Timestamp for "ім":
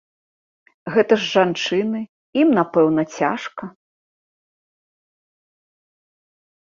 2.43-2.47